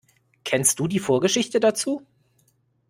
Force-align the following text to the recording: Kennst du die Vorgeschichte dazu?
Kennst 0.45 0.79
du 0.79 0.87
die 0.87 0.97
Vorgeschichte 0.97 1.59
dazu? 1.59 2.07